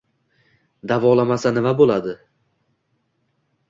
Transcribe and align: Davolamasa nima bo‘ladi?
Davolamasa 0.93 1.53
nima 1.59 1.77
bo‘ladi? 1.85 2.19